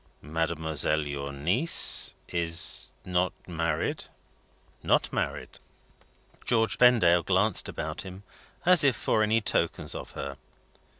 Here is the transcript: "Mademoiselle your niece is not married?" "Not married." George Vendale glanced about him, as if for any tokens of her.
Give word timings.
"Mademoiselle 0.23 1.05
your 1.05 1.31
niece 1.31 2.15
is 2.27 2.91
not 3.05 3.33
married?" 3.47 4.05
"Not 4.81 5.13
married." 5.13 5.59
George 6.43 6.79
Vendale 6.79 7.21
glanced 7.21 7.69
about 7.69 8.01
him, 8.01 8.23
as 8.65 8.83
if 8.83 8.95
for 8.95 9.21
any 9.21 9.41
tokens 9.41 9.93
of 9.93 10.09
her. 10.17 10.37